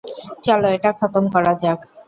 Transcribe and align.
চলো, 0.43 0.67
এটা 0.67 0.89
খতম 0.99 1.25
করা 1.33 1.53
যাক। 1.61 1.79